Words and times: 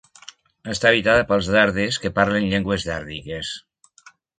Està 0.73 0.89
habitada 0.93 1.27
pels 1.33 1.51
dardes 1.57 2.03
que 2.07 2.13
parlen 2.19 2.51
llengües 2.55 2.91
dàrdiques. 2.93 3.57